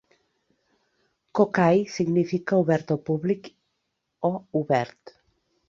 "Kokai" 1.39 1.83
significa 1.97 2.59
"obert 2.63 2.95
al 2.97 3.01
públic" 3.13 3.53
o 4.33 4.35
"obert". 4.65 5.17